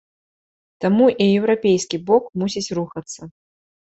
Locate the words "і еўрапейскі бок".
1.25-2.23